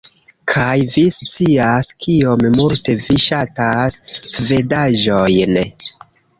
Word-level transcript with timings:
-Kaj 0.51 0.77
vi 0.95 1.03
scias 1.15 1.91
kiom 2.07 2.47
multe 2.61 2.97
vi 3.05 3.19
ŝatas 3.27 4.01
svedaĵojn 4.33 5.63